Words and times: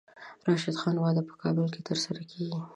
د 0.41 0.43
راشد 0.47 0.75
خان 0.81 0.95
واده 0.99 1.21
په 1.29 1.33
کابل 1.41 1.65
کې 1.73 1.81
ترسره 1.87 2.21
کیږي. 2.31 2.59